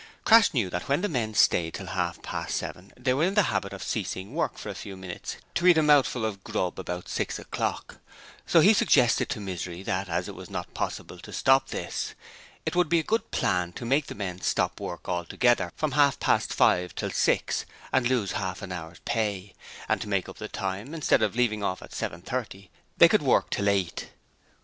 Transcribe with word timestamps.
Crass 0.25 0.51
knew 0.51 0.67
that 0.71 0.89
when 0.89 1.01
the 1.01 1.07
men 1.07 1.35
stayed 1.35 1.75
till 1.75 1.85
half 1.85 2.23
past 2.23 2.57
seven 2.57 2.91
they 2.97 3.13
were 3.13 3.23
in 3.23 3.35
the 3.35 3.43
habit 3.53 3.71
of 3.71 3.83
ceasing 3.83 4.33
work 4.33 4.57
for 4.57 4.69
a 4.69 4.73
few 4.73 4.97
minutes 4.97 5.37
to 5.53 5.67
eat 5.67 5.77
a 5.77 5.83
mouthful 5.83 6.25
of 6.25 6.43
grub 6.43 6.79
about 6.79 7.07
six 7.07 7.37
o'clock, 7.37 7.99
so 8.47 8.61
he 8.61 8.73
suggested 8.73 9.29
to 9.29 9.39
Misery 9.39 9.83
that 9.83 10.09
as 10.09 10.27
it 10.27 10.33
was 10.33 10.49
not 10.49 10.73
possible 10.73 11.19
to 11.19 11.31
stop 11.31 11.69
this, 11.69 12.15
it 12.65 12.75
would 12.75 12.89
be 12.89 12.97
a 12.97 13.03
good 13.03 13.29
plan 13.29 13.71
to 13.73 13.85
make 13.85 14.07
the 14.07 14.15
men 14.15 14.41
stop 14.41 14.79
work 14.79 15.07
altogether 15.07 15.71
from 15.75 15.91
half 15.91 16.19
past 16.19 16.51
five 16.51 16.95
till 16.95 17.11
six, 17.11 17.67
and 17.93 18.09
lose 18.09 18.31
half 18.31 18.63
an 18.63 18.71
hour's 18.71 18.97
pay; 19.05 19.53
and 19.87 20.01
to 20.01 20.09
make 20.09 20.27
up 20.27 20.39
the 20.39 20.47
time, 20.47 20.95
instead 20.95 21.21
of 21.21 21.35
leaving 21.35 21.61
off 21.63 21.79
at 21.83 21.93
seven 21.93 22.23
thirty, 22.23 22.71
they 22.97 23.07
could 23.07 23.21
work 23.21 23.51
till 23.51 23.69
eight. 23.69 24.09